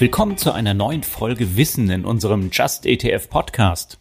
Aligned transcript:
Willkommen 0.00 0.38
zu 0.38 0.52
einer 0.52 0.72
neuen 0.72 1.02
Folge 1.02 1.58
Wissen 1.58 1.90
in 1.90 2.06
unserem 2.06 2.48
Just 2.50 2.86
ETF 2.86 3.28
Podcast. 3.28 3.98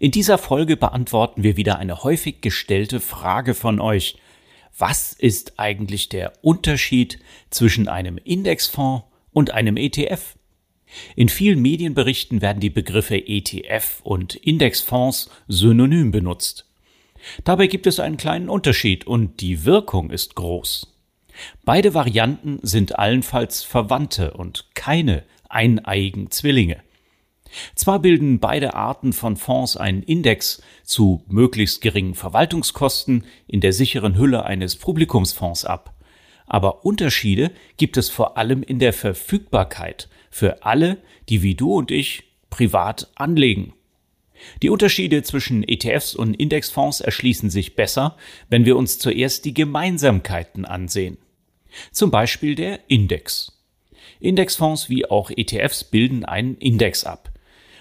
In 0.00 0.10
dieser 0.10 0.36
Folge 0.36 0.76
beantworten 0.76 1.44
wir 1.44 1.56
wieder 1.56 1.78
eine 1.78 2.02
häufig 2.02 2.40
gestellte 2.40 2.98
Frage 2.98 3.54
von 3.54 3.78
euch. 3.78 4.16
Was 4.76 5.12
ist 5.12 5.60
eigentlich 5.60 6.08
der 6.08 6.32
Unterschied 6.42 7.20
zwischen 7.50 7.86
einem 7.86 8.18
Indexfonds 8.18 9.04
und 9.30 9.52
einem 9.52 9.76
ETF? 9.76 10.34
In 11.14 11.28
vielen 11.28 11.62
Medienberichten 11.62 12.42
werden 12.42 12.58
die 12.58 12.70
Begriffe 12.70 13.14
ETF 13.14 14.00
und 14.02 14.34
Indexfonds 14.34 15.30
synonym 15.46 16.10
benutzt. 16.10 16.66
Dabei 17.44 17.68
gibt 17.68 17.86
es 17.86 18.00
einen 18.00 18.16
kleinen 18.16 18.48
Unterschied 18.48 19.06
und 19.06 19.40
die 19.40 19.64
Wirkung 19.64 20.10
ist 20.10 20.34
groß. 20.34 20.88
Beide 21.64 21.94
Varianten 21.94 22.58
sind 22.62 22.98
allenfalls 22.98 23.62
Verwandte 23.62 24.32
und 24.32 24.71
keine 24.82 25.22
eineiigen 25.48 26.32
Zwillinge. 26.32 26.82
Zwar 27.76 28.00
bilden 28.00 28.40
beide 28.40 28.74
Arten 28.74 29.12
von 29.12 29.36
Fonds 29.36 29.76
einen 29.76 30.02
Index 30.02 30.60
zu 30.82 31.22
möglichst 31.28 31.82
geringen 31.82 32.16
Verwaltungskosten 32.16 33.24
in 33.46 33.60
der 33.60 33.72
sicheren 33.72 34.18
Hülle 34.18 34.44
eines 34.44 34.74
Publikumsfonds 34.74 35.64
ab, 35.64 35.94
aber 36.46 36.84
Unterschiede 36.84 37.52
gibt 37.76 37.96
es 37.96 38.08
vor 38.08 38.36
allem 38.36 38.64
in 38.64 38.80
der 38.80 38.92
Verfügbarkeit 38.92 40.08
für 40.30 40.64
alle, 40.64 40.98
die 41.28 41.44
wie 41.44 41.54
du 41.54 41.74
und 41.74 41.92
ich 41.92 42.24
privat 42.50 43.08
anlegen. 43.14 43.74
Die 44.62 44.70
Unterschiede 44.70 45.22
zwischen 45.22 45.62
ETFs 45.62 46.16
und 46.16 46.34
Indexfonds 46.34 47.00
erschließen 47.00 47.50
sich 47.50 47.76
besser, 47.76 48.16
wenn 48.48 48.64
wir 48.64 48.76
uns 48.76 48.98
zuerst 48.98 49.44
die 49.44 49.54
Gemeinsamkeiten 49.54 50.64
ansehen. 50.64 51.18
Zum 51.92 52.10
Beispiel 52.10 52.56
der 52.56 52.80
Index. 52.88 53.61
Indexfonds 54.22 54.88
wie 54.88 55.04
auch 55.06 55.30
ETFs 55.30 55.84
bilden 55.84 56.24
einen 56.24 56.56
Index 56.56 57.04
ab. 57.04 57.30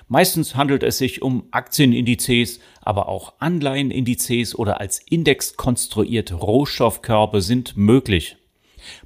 Meistens 0.07 0.55
handelt 0.55 0.83
es 0.83 0.97
sich 0.97 1.21
um 1.21 1.47
Aktienindizes, 1.51 2.59
aber 2.81 3.07
auch 3.07 3.33
Anleihenindizes 3.39 4.53
oder 4.53 4.81
als 4.81 4.99
Index 4.99 5.55
konstruierte 5.55 6.35
Rohstoffkörbe 6.35 7.41
sind 7.41 7.77
möglich. 7.77 8.35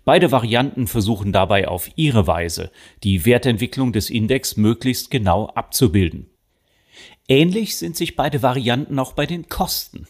Beide 0.04 0.32
Varianten 0.32 0.88
versuchen 0.88 1.32
dabei 1.32 1.68
auf 1.68 1.92
ihre 1.96 2.26
Weise, 2.26 2.72
die 3.04 3.26
Wertentwicklung 3.26 3.94
des 3.94 4.10
Index 4.10 4.58
möglichst 4.58 5.12
genau 5.12 5.48
abzubilden. 5.48 6.32
Ähnlich 7.28 7.78
sind 7.78 7.96
sich 7.96 8.16
beide 8.16 8.42
Varianten 8.42 8.98
auch 8.98 9.14
bei 9.14 9.26
den 9.26 9.48
Kosten. 9.48 10.08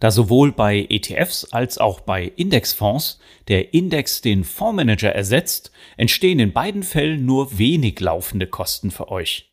Da 0.00 0.10
sowohl 0.10 0.52
bei 0.52 0.86
ETFs 0.88 1.44
als 1.46 1.78
auch 1.78 2.00
bei 2.00 2.32
Indexfonds 2.36 3.20
der 3.48 3.74
Index 3.74 4.20
den 4.20 4.44
Fondsmanager 4.44 5.14
ersetzt, 5.14 5.72
entstehen 5.96 6.38
in 6.38 6.52
beiden 6.52 6.82
Fällen 6.82 7.24
nur 7.24 7.58
wenig 7.58 8.00
laufende 8.00 8.46
Kosten 8.46 8.90
für 8.90 9.10
euch. 9.10 9.52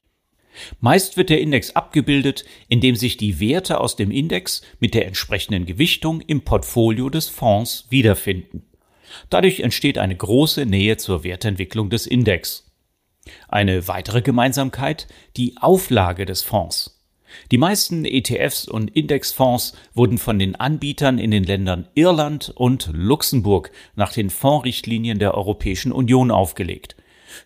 Meist 0.81 1.17
wird 1.17 1.29
der 1.29 1.41
Index 1.41 1.75
abgebildet, 1.75 2.45
indem 2.67 2.95
sich 2.95 3.17
die 3.17 3.39
Werte 3.39 3.79
aus 3.79 3.95
dem 3.95 4.11
Index 4.11 4.61
mit 4.79 4.93
der 4.93 5.05
entsprechenden 5.05 5.65
Gewichtung 5.65 6.21
im 6.21 6.41
Portfolio 6.41 7.09
des 7.09 7.27
Fonds 7.27 7.85
wiederfinden. 7.89 8.65
Dadurch 9.29 9.61
entsteht 9.61 9.97
eine 9.97 10.15
große 10.15 10.65
Nähe 10.65 10.97
zur 10.97 11.23
Wertentwicklung 11.23 11.89
des 11.89 12.05
Index. 12.05 12.71
Eine 13.47 13.87
weitere 13.87 14.21
Gemeinsamkeit 14.21 15.07
die 15.37 15.55
Auflage 15.59 16.25
des 16.25 16.41
Fonds. 16.41 16.98
Die 17.51 17.57
meisten 17.57 18.05
ETFs 18.05 18.67
und 18.67 18.95
Indexfonds 18.95 19.73
wurden 19.93 20.17
von 20.17 20.39
den 20.39 20.55
Anbietern 20.55 21.19
in 21.19 21.31
den 21.31 21.43
Ländern 21.43 21.87
Irland 21.95 22.53
und 22.55 22.89
Luxemburg 22.93 23.71
nach 23.95 24.13
den 24.13 24.29
Fondsrichtlinien 24.29 25.19
der 25.19 25.35
Europäischen 25.35 25.91
Union 25.91 26.31
aufgelegt. 26.31 26.95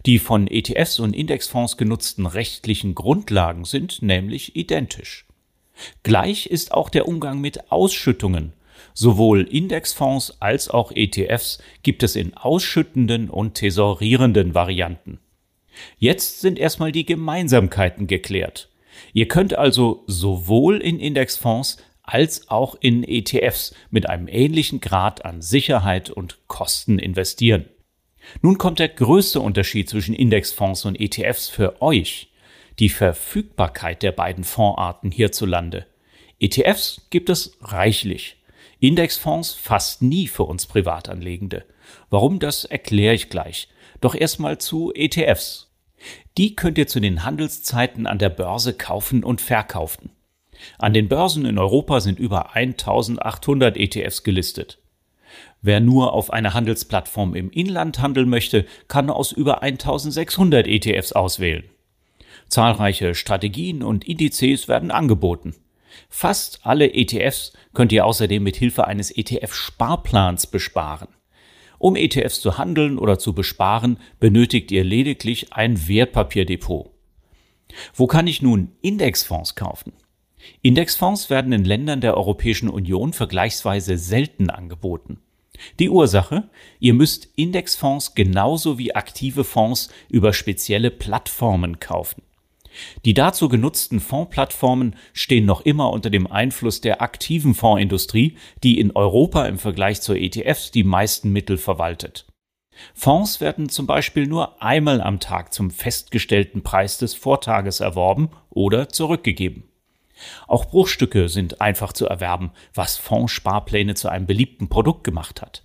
Die 0.06 0.20
von 0.20 0.48
ETFs 0.48 1.00
und 1.00 1.16
Indexfonds 1.16 1.78
genutzten 1.78 2.26
rechtlichen 2.26 2.96
Grundlagen 2.96 3.66
sind 3.66 4.02
nämlich 4.02 4.56
identisch. 4.56 5.26
Gleich 6.04 6.48
ist 6.48 6.74
auch 6.74 6.90
der 6.90 7.08
Umgang 7.08 7.42
mit 7.42 7.72
Ausschüttungen. 7.72 8.54
Sowohl 8.94 9.42
Indexfonds 9.42 10.40
als 10.40 10.70
auch 10.70 10.92
ETFs 10.92 11.60
gibt 11.82 12.04
es 12.04 12.16
in 12.16 12.36
ausschüttenden 12.36 13.30
und 13.30 13.56
tesorierenden 13.56 14.54
Varianten. 14.54 15.20
Jetzt 15.98 16.42
sind 16.42 16.60
erstmal 16.60 16.92
die 16.92 17.06
Gemeinsamkeiten 17.06 18.06
geklärt. 18.06 18.70
Ihr 19.12 19.28
könnt 19.28 19.58
also 19.58 20.04
sowohl 20.08 20.78
in 20.78 21.00
Indexfonds 21.00 21.78
als 22.04 22.50
auch 22.50 22.76
in 22.80 23.04
ETFs 23.04 23.74
mit 23.90 24.10
einem 24.10 24.28
ähnlichen 24.28 24.82
Grad 24.82 25.26
an 25.26 25.42
Sicherheit 25.42 26.10
und 26.10 26.48
Kosten 26.48 27.00
investieren. 27.00 27.66
Nun 28.42 28.58
kommt 28.58 28.80
der 28.80 28.90
größte 28.90 29.40
Unterschied 29.40 29.90
zwischen 29.90 30.16
Indexfonds 30.16 30.86
und 30.86 31.00
ETFs 31.00 31.50
für 31.50 31.82
euch. 31.82 32.30
Die 32.80 32.90
Verfügbarkeit 32.90 34.02
der 34.02 34.12
beiden 34.12 34.44
Fondsarten 34.44 35.12
hierzulande. 35.12 35.86
ETFs 36.40 37.08
gibt 37.10 37.30
es 37.30 37.58
reichlich. 37.62 38.38
Indexfonds 38.80 39.54
fast 39.54 40.02
nie 40.02 40.28
für 40.28 40.44
uns 40.44 40.66
Privatanlegende. 40.66 41.66
Warum, 42.10 42.40
das 42.40 42.66
erkläre 42.66 43.14
ich 43.14 43.30
gleich. 43.30 43.70
Doch 44.02 44.16
erstmal 44.16 44.58
zu 44.58 44.92
ETFs. 44.94 45.73
Die 46.38 46.56
könnt 46.56 46.78
ihr 46.78 46.88
zu 46.88 47.00
den 47.00 47.24
Handelszeiten 47.24 48.08
an 48.08 48.20
der 48.20 48.30
Börse 48.30 48.74
kaufen 48.74 49.24
und 49.24 49.42
verkaufen. 49.42 50.12
An 50.78 50.94
den 50.94 51.08
Börsen 51.10 51.46
in 51.46 51.58
Europa 51.58 52.00
sind 52.00 52.20
über 52.20 52.56
1800 52.56 53.78
ETFs 53.78 54.24
gelistet. 54.24 54.80
Wer 55.62 55.80
nur 55.80 56.14
auf 56.14 56.32
einer 56.32 56.54
Handelsplattform 56.54 57.36
im 57.36 57.50
Inland 57.50 58.00
handeln 58.00 58.30
möchte, 58.30 58.66
kann 58.88 59.10
aus 59.10 59.32
über 59.32 59.64
1600 59.64 60.68
ETFs 60.68 61.14
auswählen. 61.14 61.64
Zahlreiche 62.50 63.16
Strategien 63.16 63.82
und 63.82 64.06
Indizes 64.06 64.68
werden 64.68 64.92
angeboten. 64.92 65.56
Fast 66.10 66.60
alle 66.64 66.94
ETFs 66.94 67.54
könnt 67.74 67.92
ihr 67.92 68.06
außerdem 68.06 68.44
mit 68.44 68.56
Hilfe 68.56 68.86
eines 68.88 69.16
ETF-Sparplans 69.16 70.48
besparen. 70.48 71.08
Um 71.84 71.98
ETFs 71.98 72.40
zu 72.40 72.58
handeln 72.58 72.98
oder 72.98 73.20
zu 73.20 73.34
besparen, 73.34 74.00
benötigt 74.22 74.72
ihr 74.72 74.86
lediglich 74.86 75.52
ein 75.52 75.90
Wertpapierdepot. 75.90 76.90
Wo 77.94 78.08
kann 78.08 78.26
ich 78.26 78.42
nun 78.42 78.72
Indexfonds 78.82 79.56
kaufen? 79.56 79.92
Indexfonds 80.62 81.30
werden 81.30 81.52
in 81.52 81.66
Ländern 81.66 82.00
der 82.00 82.16
Europäischen 82.16 82.70
Union 82.70 83.12
vergleichsweise 83.12 83.98
selten 83.98 84.50
angeboten. 84.50 85.20
Die 85.78 85.90
Ursache? 85.90 86.50
Ihr 86.80 86.94
müsst 86.94 87.28
Indexfonds 87.36 88.16
genauso 88.16 88.78
wie 88.78 88.96
aktive 88.96 89.44
Fonds 89.44 89.90
über 90.08 90.32
spezielle 90.32 90.90
Plattformen 90.90 91.82
kaufen. 91.82 92.24
Die 93.06 93.14
dazu 93.14 93.50
genutzten 93.50 94.00
Fondsplattformen 94.00 94.96
stehen 95.14 95.46
noch 95.46 95.62
immer 95.62 95.92
unter 95.92 96.10
dem 96.10 96.28
Einfluss 96.28 96.82
der 96.82 97.02
aktiven 97.02 97.54
Fondsindustrie, 97.54 98.38
die 98.64 98.80
in 98.80 98.92
Europa 98.92 99.46
im 99.46 99.58
Vergleich 99.58 100.02
zur 100.02 100.18
ETFs 100.18 100.72
die 100.72 100.84
meisten 100.84 101.32
Mittel 101.32 101.58
verwaltet. 101.58 102.26
Fonds 102.94 103.40
werden 103.40 103.70
zum 103.70 103.86
Beispiel 103.86 104.28
nur 104.28 104.62
einmal 104.62 105.02
am 105.02 105.20
Tag 105.20 105.54
zum 105.54 105.70
festgestellten 105.72 106.64
Preis 106.64 106.98
des 106.98 107.14
Vortages 107.14 107.80
erworben 107.80 108.30
oder 108.50 108.90
zurückgegeben. 108.90 109.64
Auch 110.48 110.66
Bruchstücke 110.66 111.30
sind 111.30 111.62
einfach 111.62 111.94
zu 111.94 112.08
erwerben, 112.08 112.52
was 112.74 112.98
Fondssparpläne 112.98 113.96
zu 113.96 114.10
einem 114.10 114.26
beliebten 114.26 114.70
Produkt 114.70 115.04
gemacht 115.04 115.42
hat. 115.42 115.64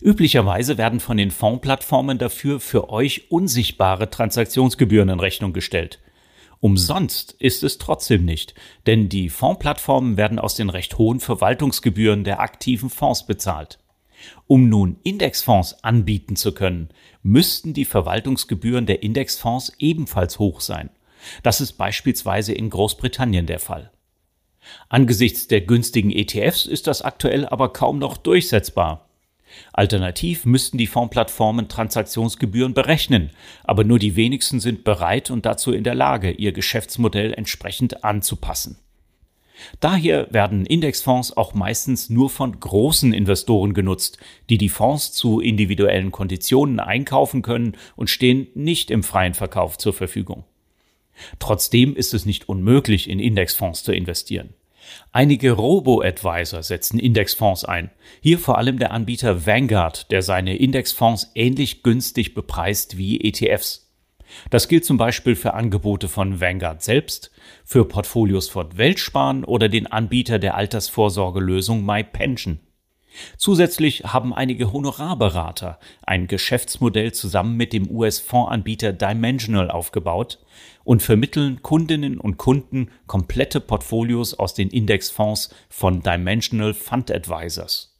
Üblicherweise 0.00 0.78
werden 0.78 1.00
von 1.00 1.16
den 1.16 1.30
Fondsplattformen 1.30 2.18
dafür 2.18 2.60
für 2.60 2.90
euch 2.90 3.30
unsichtbare 3.30 4.08
Transaktionsgebühren 4.10 5.08
in 5.08 5.20
Rechnung 5.20 5.52
gestellt. 5.52 6.00
Umsonst 6.64 7.32
ist 7.32 7.62
es 7.62 7.76
trotzdem 7.76 8.24
nicht, 8.24 8.54
denn 8.86 9.10
die 9.10 9.28
Fondsplattformen 9.28 10.16
werden 10.16 10.38
aus 10.38 10.54
den 10.54 10.70
recht 10.70 10.96
hohen 10.96 11.20
Verwaltungsgebühren 11.20 12.24
der 12.24 12.40
aktiven 12.40 12.88
Fonds 12.88 13.26
bezahlt. 13.26 13.80
Um 14.46 14.70
nun 14.70 14.96
Indexfonds 15.02 15.84
anbieten 15.84 16.36
zu 16.36 16.54
können, 16.54 16.88
müssten 17.22 17.74
die 17.74 17.84
Verwaltungsgebühren 17.84 18.86
der 18.86 19.02
Indexfonds 19.02 19.74
ebenfalls 19.78 20.38
hoch 20.38 20.62
sein. 20.62 20.88
Das 21.42 21.60
ist 21.60 21.72
beispielsweise 21.74 22.54
in 22.54 22.70
Großbritannien 22.70 23.44
der 23.44 23.58
Fall. 23.58 23.90
Angesichts 24.88 25.46
der 25.46 25.60
günstigen 25.60 26.10
ETFs 26.10 26.64
ist 26.64 26.86
das 26.86 27.02
aktuell 27.02 27.44
aber 27.44 27.74
kaum 27.74 27.98
noch 27.98 28.16
durchsetzbar. 28.16 29.10
Alternativ 29.72 30.44
müssten 30.44 30.78
die 30.78 30.86
Fondsplattformen 30.86 31.68
Transaktionsgebühren 31.68 32.74
berechnen, 32.74 33.30
aber 33.64 33.84
nur 33.84 33.98
die 33.98 34.16
wenigsten 34.16 34.60
sind 34.60 34.84
bereit 34.84 35.30
und 35.30 35.46
dazu 35.46 35.72
in 35.72 35.84
der 35.84 35.94
Lage, 35.94 36.30
ihr 36.30 36.52
Geschäftsmodell 36.52 37.32
entsprechend 37.32 38.04
anzupassen. 38.04 38.78
Daher 39.80 40.26
werden 40.32 40.66
Indexfonds 40.66 41.36
auch 41.36 41.54
meistens 41.54 42.10
nur 42.10 42.28
von 42.28 42.58
großen 42.58 43.12
Investoren 43.12 43.72
genutzt, 43.72 44.18
die 44.50 44.58
die 44.58 44.68
Fonds 44.68 45.12
zu 45.12 45.40
individuellen 45.40 46.10
Konditionen 46.10 46.80
einkaufen 46.80 47.42
können 47.42 47.76
und 47.96 48.10
stehen 48.10 48.48
nicht 48.54 48.90
im 48.90 49.02
freien 49.02 49.34
Verkauf 49.34 49.78
zur 49.78 49.92
Verfügung. 49.92 50.44
Trotzdem 51.38 51.94
ist 51.94 52.14
es 52.14 52.26
nicht 52.26 52.48
unmöglich, 52.48 53.08
in 53.08 53.20
Indexfonds 53.20 53.84
zu 53.84 53.92
investieren. 53.92 54.54
Einige 55.12 55.52
Robo-Advisor 55.52 56.62
setzen 56.62 56.98
Indexfonds 56.98 57.64
ein. 57.64 57.90
Hier 58.20 58.38
vor 58.38 58.58
allem 58.58 58.78
der 58.78 58.90
Anbieter 58.90 59.46
Vanguard, 59.46 60.10
der 60.10 60.22
seine 60.22 60.56
Indexfonds 60.56 61.30
ähnlich 61.34 61.82
günstig 61.82 62.34
bepreist 62.34 62.96
wie 62.98 63.20
ETFs. 63.20 63.92
Das 64.50 64.68
gilt 64.68 64.84
zum 64.84 64.96
Beispiel 64.96 65.36
für 65.36 65.54
Angebote 65.54 66.08
von 66.08 66.40
Vanguard 66.40 66.82
selbst, 66.82 67.30
für 67.64 67.84
Portfolios 67.84 68.48
von 68.48 68.76
Weltsparen 68.76 69.44
oder 69.44 69.68
den 69.68 69.86
Anbieter 69.86 70.38
der 70.38 70.56
Altersvorsorgelösung 70.56 71.84
MyPension. 71.84 72.60
Zusätzlich 73.36 74.04
haben 74.04 74.34
einige 74.34 74.72
Honorarberater 74.72 75.78
ein 76.02 76.26
Geschäftsmodell 76.26 77.12
zusammen 77.12 77.56
mit 77.56 77.72
dem 77.72 77.90
US-Fondsanbieter 77.90 78.92
Dimensional 78.92 79.70
aufgebaut 79.70 80.38
und 80.84 81.02
vermitteln 81.02 81.62
Kundinnen 81.62 82.18
und 82.18 82.36
Kunden 82.36 82.90
komplette 83.06 83.60
Portfolios 83.60 84.34
aus 84.34 84.54
den 84.54 84.70
Indexfonds 84.70 85.54
von 85.68 86.02
Dimensional 86.02 86.74
Fund 86.74 87.10
Advisors. 87.10 87.94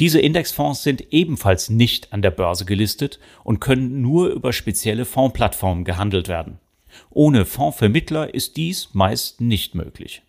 Diese 0.00 0.20
Indexfonds 0.20 0.82
sind 0.82 1.12
ebenfalls 1.12 1.70
nicht 1.70 2.12
an 2.12 2.22
der 2.22 2.30
Börse 2.30 2.64
gelistet 2.64 3.20
und 3.44 3.60
können 3.60 4.00
nur 4.00 4.30
über 4.30 4.52
spezielle 4.52 5.04
Fondsplattformen 5.04 5.84
gehandelt 5.84 6.28
werden. 6.28 6.58
Ohne 7.10 7.44
Fondsvermittler 7.44 8.34
ist 8.34 8.56
dies 8.56 8.90
meist 8.94 9.40
nicht 9.40 9.74
möglich. 9.74 10.22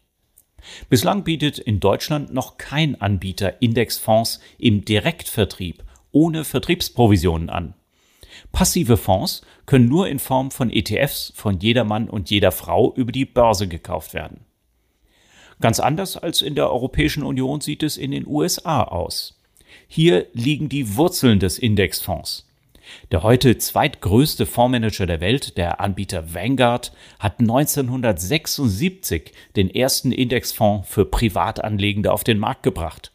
Bislang 0.90 1.24
bietet 1.24 1.60
in 1.60 1.80
Deutschland 1.80 2.34
noch 2.34 2.58
kein 2.58 3.00
Anbieter 3.00 3.62
Indexfonds 3.62 4.40
im 4.58 4.86
Direktvertrieb 4.86 5.84
ohne 6.12 6.46
Vertriebsprovisionen 6.46 7.50
an. 7.50 7.74
Passive 8.52 8.98
Fonds 8.98 9.42
können 9.66 9.90
nur 9.90 10.08
in 10.08 10.20
Form 10.20 10.52
von 10.52 10.70
ETFs 10.70 11.34
von 11.36 11.60
jedermann 11.60 12.10
und 12.10 12.30
jeder 12.30 12.52
Frau 12.52 12.94
über 12.96 13.12
die 13.12 13.26
Börse 13.26 13.68
gekauft 13.68 14.14
werden. 14.14 14.42
Ganz 15.60 15.80
anders 15.80 16.18
als 16.18 16.42
in 16.42 16.56
der 16.56 16.72
Europäischen 16.72 17.24
Union 17.24 17.62
sieht 17.62 17.84
es 17.84 17.98
in 17.98 18.12
den 18.12 18.28
USA 18.28 18.84
aus. 18.84 19.40
Hier 19.88 20.28
liegen 20.34 20.70
die 20.70 20.96
Wurzeln 20.96 21.40
des 21.40 21.58
Indexfonds. 21.58 22.48
Der 23.12 23.24
heute 23.24 23.58
zweitgrößte 23.58 24.46
Fondsmanager 24.46 25.06
der 25.06 25.22
Welt, 25.22 25.58
der 25.58 25.80
Anbieter 25.80 26.34
Vanguard, 26.34 26.92
hat 27.20 27.40
1976 27.40 29.32
den 29.56 29.74
ersten 29.74 30.12
Indexfonds 30.12 30.88
für 30.90 31.06
Privatanlegende 31.06 32.12
auf 32.12 32.24
den 32.24 32.40
Markt 32.40 32.64
gebracht. 32.64 33.12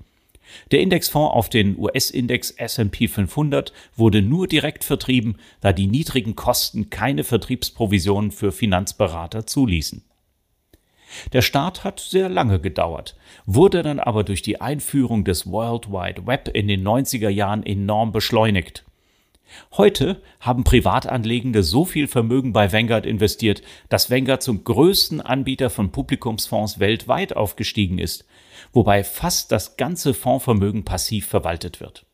Der 0.70 0.81
Indexfonds 0.81 1.35
auf 1.35 1.49
den 1.49 1.79
US-Index 1.79 2.50
S&P 2.53 3.09
500 3.09 3.73
wurde 3.97 4.23
nur 4.23 4.47
direkt 4.47 4.85
vertrieben, 4.85 5.37
da 5.61 5.73
die 5.73 5.87
niedrigen 5.87 6.37
Kosten 6.37 6.91
keine 6.91 7.25
Vertriebsprovisionen 7.25 8.31
für 8.31 8.53
Finanzberater 8.53 9.47
zuließen. 9.47 10.05
Der 11.32 11.43
Start 11.43 11.85
hat 11.85 12.00
sehr 12.00 12.29
lange 12.29 12.61
gedauert, 12.61 13.17
wurde 13.47 13.82
dann 13.82 13.99
aber 13.99 14.25
durch 14.25 14.43
die 14.43 14.61
Einführung 14.61 15.25
des 15.25 15.50
World 15.50 15.91
Wide 15.91 16.26
Web 16.26 16.50
in 16.53 16.69
den 16.69 16.87
90er 16.87 17.31
Jahren 17.31 17.64
enorm 17.64 18.12
beschleunigt. 18.12 18.85
Heute 19.73 20.23
haben 20.41 20.65
Privatanlegende 20.65 21.62
so 21.62 21.85
viel 21.85 22.06
Vermögen 22.06 22.53
bei 22.53 22.73
Vanguard 22.73 23.06
investiert, 23.06 23.62
dass 23.89 24.11
Vanguard 24.11 24.43
zum 24.43 24.65
größten 24.65 25.21
Anbieter 25.21 25.71
von 25.71 25.93
Publikumsfonds 25.93 26.79
weltweit 26.79 27.37
aufgestiegen 27.37 27.99
ist, 27.99 28.27
wobei 28.73 29.05
fast 29.05 29.53
das 29.53 29.77
ganze 29.77 30.15
Fondsvermögen 30.15 30.85
passiv 30.85 31.27
verwaltet 31.27 31.81
wird. 31.81 32.06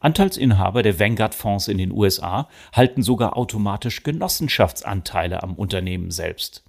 Anteilsinhaber 0.00 0.82
der 0.82 0.98
Vanguard-Fonds 0.98 1.68
in 1.68 1.78
den 1.78 1.92
USA 1.92 2.48
halten 2.72 3.02
sogar 3.02 3.36
automatisch 3.36 4.02
Genossenschaftsanteile 4.02 5.42
am 5.42 5.54
Unternehmen 5.54 6.10
selbst. 6.10 6.64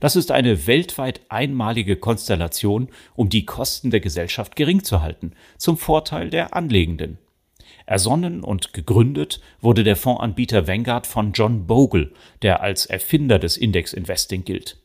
Das 0.00 0.14
ist 0.14 0.30
eine 0.30 0.66
weltweit 0.66 1.22
einmalige 1.28 1.96
Konstellation, 1.96 2.88
um 3.14 3.28
die 3.28 3.44
Kosten 3.44 3.90
der 3.90 4.00
Gesellschaft 4.00 4.56
gering 4.56 4.84
zu 4.84 5.02
halten, 5.02 5.32
zum 5.58 5.76
Vorteil 5.76 6.30
der 6.30 6.54
Anlegenden. 6.54 7.18
Ersonnen 7.86 8.42
und 8.42 8.72
gegründet 8.72 9.40
wurde 9.60 9.84
der 9.84 9.96
Fondsanbieter 9.96 10.66
Vanguard 10.66 11.06
von 11.06 11.32
John 11.32 11.66
Bogle, 11.66 12.12
der 12.42 12.62
als 12.62 12.86
Erfinder 12.86 13.38
des 13.38 13.56
Index-Investing 13.56 14.44
gilt. 14.44 14.78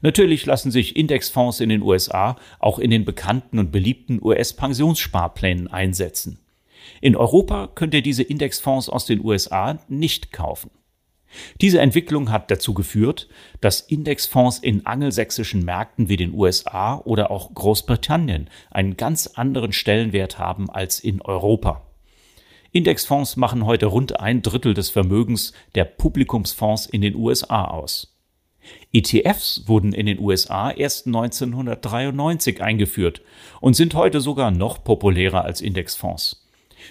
Natürlich 0.00 0.46
lassen 0.46 0.70
sich 0.70 0.96
Indexfonds 0.96 1.60
in 1.60 1.68
den 1.68 1.82
USA 1.82 2.36
auch 2.58 2.78
in 2.78 2.90
den 2.90 3.04
bekannten 3.04 3.58
und 3.58 3.72
beliebten 3.72 4.20
US-Pensionssparplänen 4.22 5.68
einsetzen. 5.68 6.38
In 7.00 7.16
Europa 7.16 7.68
könnt 7.74 7.94
ihr 7.94 8.02
diese 8.02 8.22
Indexfonds 8.22 8.88
aus 8.88 9.06
den 9.06 9.24
USA 9.24 9.78
nicht 9.88 10.32
kaufen. 10.32 10.70
Diese 11.60 11.80
Entwicklung 11.80 12.30
hat 12.30 12.50
dazu 12.50 12.74
geführt, 12.74 13.28
dass 13.60 13.80
Indexfonds 13.80 14.58
in 14.58 14.86
angelsächsischen 14.86 15.64
Märkten 15.64 16.08
wie 16.08 16.16
den 16.16 16.32
USA 16.32 16.98
oder 16.98 17.30
auch 17.30 17.52
Großbritannien 17.52 18.48
einen 18.70 18.96
ganz 18.96 19.26
anderen 19.26 19.72
Stellenwert 19.72 20.38
haben 20.38 20.70
als 20.70 21.00
in 21.00 21.20
Europa. 21.20 21.83
Indexfonds 22.76 23.36
machen 23.36 23.66
heute 23.66 23.86
rund 23.86 24.18
ein 24.18 24.42
Drittel 24.42 24.74
des 24.74 24.90
Vermögens 24.90 25.52
der 25.76 25.84
Publikumsfonds 25.84 26.86
in 26.86 27.02
den 27.02 27.14
USA 27.14 27.66
aus. 27.66 28.18
ETFs 28.92 29.62
wurden 29.68 29.92
in 29.92 30.06
den 30.06 30.18
USA 30.18 30.72
erst 30.72 31.06
1993 31.06 32.60
eingeführt 32.60 33.22
und 33.60 33.74
sind 33.74 33.94
heute 33.94 34.20
sogar 34.20 34.50
noch 34.50 34.82
populärer 34.82 35.44
als 35.44 35.60
Indexfonds. 35.60 36.48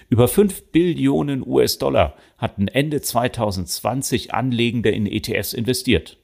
Über 0.08 0.30
5 0.30 0.72
Billionen 0.72 1.46
US-Dollar 1.46 2.16
hatten 2.38 2.70
Ende 2.70 3.02
2020 3.02 4.34
Anlegende 4.34 4.90
in 4.90 5.06
ETFs 5.06 5.52
investiert. 5.52 6.18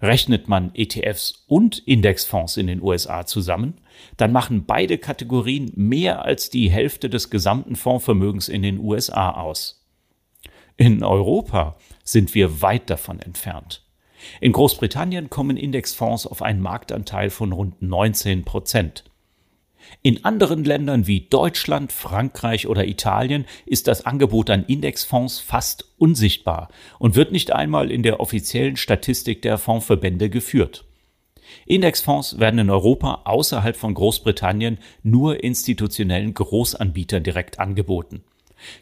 Rechnet 0.00 0.48
man 0.48 0.74
ETFs 0.74 1.44
und 1.46 1.78
Indexfonds 1.78 2.56
in 2.56 2.66
den 2.66 2.82
USA 2.82 3.26
zusammen, 3.26 3.74
dann 4.16 4.32
machen 4.32 4.66
beide 4.66 4.98
Kategorien 4.98 5.72
mehr 5.74 6.24
als 6.24 6.50
die 6.50 6.70
Hälfte 6.70 7.08
des 7.10 7.30
gesamten 7.30 7.76
Fondsvermögens 7.76 8.48
in 8.48 8.62
den 8.62 8.78
USA 8.78 9.30
aus. 9.30 9.84
In 10.76 11.02
Europa 11.02 11.76
sind 12.04 12.34
wir 12.34 12.60
weit 12.62 12.90
davon 12.90 13.20
entfernt. 13.20 13.82
In 14.40 14.52
Großbritannien 14.52 15.30
kommen 15.30 15.56
Indexfonds 15.56 16.26
auf 16.26 16.42
einen 16.42 16.60
Marktanteil 16.60 17.30
von 17.30 17.52
rund 17.52 17.80
19 17.82 18.44
Prozent. 18.44 19.04
In 20.02 20.24
anderen 20.24 20.64
Ländern 20.64 21.06
wie 21.06 21.22
Deutschland, 21.22 21.92
Frankreich 21.92 22.66
oder 22.66 22.86
Italien 22.86 23.44
ist 23.64 23.88
das 23.88 24.06
Angebot 24.06 24.50
an 24.50 24.64
Indexfonds 24.64 25.40
fast 25.40 25.92
unsichtbar 25.98 26.68
und 26.98 27.16
wird 27.16 27.32
nicht 27.32 27.52
einmal 27.52 27.90
in 27.90 28.02
der 28.02 28.20
offiziellen 28.20 28.76
Statistik 28.76 29.42
der 29.42 29.58
Fondsverbände 29.58 30.30
geführt. 30.30 30.84
Indexfonds 31.66 32.38
werden 32.38 32.60
in 32.60 32.70
Europa 32.70 33.22
außerhalb 33.24 33.76
von 33.76 33.94
Großbritannien 33.94 34.78
nur 35.02 35.42
institutionellen 35.42 36.34
Großanbietern 36.34 37.22
direkt 37.22 37.58
angeboten. 37.58 38.22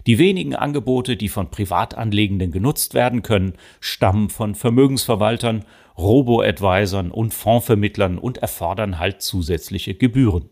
Die 0.06 0.18
wenigen 0.18 0.54
Angebote, 0.54 1.16
die 1.16 1.28
von 1.28 1.50
Privatanlegenden 1.50 2.52
genutzt 2.52 2.94
werden 2.94 3.22
können, 3.22 3.54
stammen 3.80 4.30
von 4.30 4.54
Vermögensverwaltern, 4.54 5.64
Robo-Advisern 5.98 7.10
und 7.10 7.34
Fondsvermittlern 7.34 8.18
und 8.18 8.38
erfordern 8.38 8.98
halt 8.98 9.22
zusätzliche 9.22 9.94
Gebühren. 9.94 10.48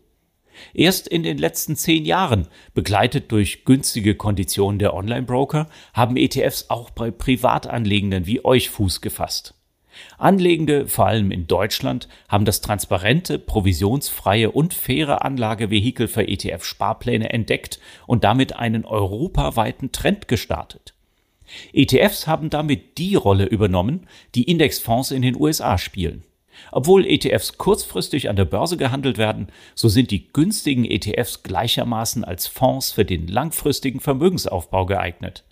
Erst 0.73 1.07
in 1.07 1.23
den 1.23 1.37
letzten 1.37 1.75
zehn 1.75 2.05
Jahren, 2.05 2.47
begleitet 2.73 3.31
durch 3.31 3.65
günstige 3.65 4.15
Konditionen 4.15 4.79
der 4.79 4.93
Online-Broker, 4.93 5.67
haben 5.93 6.17
ETFs 6.17 6.69
auch 6.69 6.89
bei 6.89 7.11
Privatanlegenden 7.11 8.25
wie 8.25 8.43
euch 8.43 8.69
Fuß 8.69 9.01
gefasst. 9.01 9.55
Anlegende, 10.17 10.87
vor 10.87 11.07
allem 11.07 11.31
in 11.31 11.47
Deutschland, 11.47 12.07
haben 12.27 12.45
das 12.45 12.61
transparente, 12.61 13.39
provisionsfreie 13.39 14.51
und 14.51 14.73
faire 14.73 15.23
Anlagevehikel 15.23 16.07
für 16.07 16.27
ETF-Sparpläne 16.27 17.31
entdeckt 17.31 17.79
und 18.07 18.23
damit 18.23 18.55
einen 18.55 18.85
europaweiten 18.85 19.91
Trend 19.91 20.27
gestartet. 20.27 20.93
ETFs 21.73 22.25
haben 22.25 22.49
damit 22.49 22.97
die 22.97 23.15
Rolle 23.15 23.45
übernommen, 23.45 24.07
die 24.33 24.43
Indexfonds 24.43 25.11
in 25.11 25.21
den 25.21 25.39
USA 25.39 25.77
spielen. 25.77 26.23
Obwohl 26.71 27.05
ETFs 27.05 27.57
kurzfristig 27.57 28.29
an 28.29 28.35
der 28.35 28.45
Börse 28.45 28.77
gehandelt 28.77 29.17
werden, 29.17 29.47
so 29.75 29.87
sind 29.87 30.11
die 30.11 30.31
günstigen 30.31 30.85
ETFs 30.85 31.43
gleichermaßen 31.43 32.23
als 32.23 32.47
Fonds 32.47 32.91
für 32.91 33.05
den 33.05 33.27
langfristigen 33.27 33.99
Vermögensaufbau 33.99 34.85
geeignet. 34.85 35.43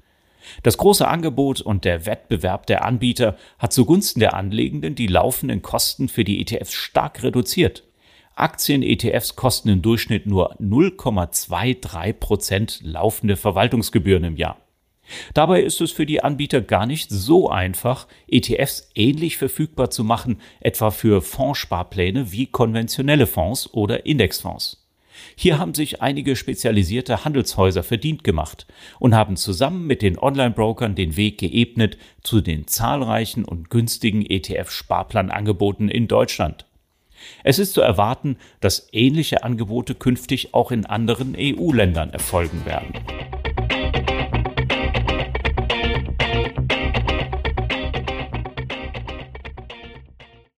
Das 0.64 0.78
große 0.78 1.08
Angebot 1.08 1.62
und 1.62 1.86
der 1.86 2.06
Wettbewerb 2.06 2.66
der 2.66 2.84
Anbieter 2.84 3.38
hat 3.60 3.74
zugunsten 3.74 4.20
der 4.20 4.34
Anlegenden 4.34 4.96
die 4.96 5.08
laufenden 5.08 5.62
Kosten 5.62 6.10
für 6.10 6.24
die 6.24 6.42
ETFs 6.42 6.74
stark 6.74 7.24
reduziert. 7.24 7.84
Aktien-ETFs 8.36 9.36
kosten 9.36 9.70
im 9.70 9.82
Durchschnitt 9.82 10.26
nur 10.26 10.56
0,23 10.60 12.14
Prozent 12.14 12.80
laufende 12.84 13.36
Verwaltungsgebühren 13.36 14.24
im 14.24 14.38
Jahr. 14.38 14.58
Dabei 15.34 15.62
ist 15.62 15.82
es 15.82 15.92
für 15.92 16.06
die 16.06 16.24
Anbieter 16.24 16.62
gar 16.62 16.86
nicht 16.86 17.10
so 17.10 17.50
einfach, 17.50 18.08
ETFs 18.28 18.90
ähnlich 18.96 19.38
verfügbar 19.38 19.90
zu 19.90 20.04
machen, 20.04 20.40
etwa 20.60 20.92
für 20.92 21.22
Fondssparpläne 21.22 22.32
wie 22.32 22.48
konventionelle 22.48 23.28
Fonds 23.28 23.74
oder 23.74 24.06
Indexfonds. 24.06 24.82
Hier 25.36 25.60
haben 25.60 25.74
sich 25.74 26.02
einige 26.02 26.36
spezialisierte 26.36 27.26
Handelshäuser 27.26 27.84
verdient 27.84 28.24
gemacht 28.24 28.66
und 29.00 29.16
haben 29.16 29.38
zusammen 29.38 29.86
mit 29.86 30.02
den 30.02 30.18
Online-Brokern 30.18 30.96
den 30.96 31.16
Weg 31.16 31.38
geebnet 31.38 31.98
zu 32.24 32.42
den 32.42 32.68
zahlreichen 32.68 33.46
und 33.46 33.70
günstigen 33.70 34.26
ETF-Sparplanangeboten 34.26 35.90
in 35.90 36.08
Deutschland. 36.08 36.66
Es 37.44 37.60
ist 37.60 37.74
zu 37.74 37.82
erwarten, 37.82 38.38
dass 38.62 38.88
ähnliche 38.92 39.44
Angebote 39.44 39.94
künftig 39.94 40.54
auch 40.54 40.72
in 40.72 40.86
anderen 40.86 41.36
EU-Ländern 41.38 42.10
erfolgen 42.10 42.66
werden. 42.66 42.94